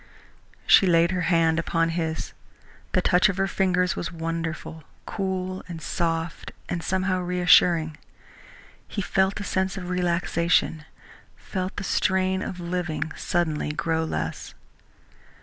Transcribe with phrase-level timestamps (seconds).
[0.65, 2.33] She laid her hand upon his.
[2.93, 7.97] The touch of her fingers was wonderful, cool and soft and somehow reassuring.
[8.87, 10.85] He felt a sense of relaxation,
[11.35, 14.55] felt the strain of living suddenly grow less.